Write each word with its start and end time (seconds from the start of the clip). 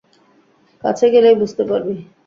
কাছে 0.83 1.05
গেলেই 1.13 1.35
বুঝতে 1.41 1.63
পারবি। 1.69 1.95